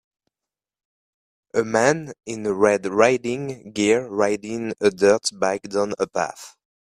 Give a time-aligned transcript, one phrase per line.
[1.53, 6.55] A man in red riding gear riding a dirt bike down a path